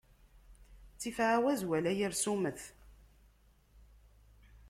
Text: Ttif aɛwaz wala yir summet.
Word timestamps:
Ttif 0.95 1.17
aɛwaz 1.27 1.61
wala 1.69 1.91
yir 1.97 2.13
summet. 2.23 2.61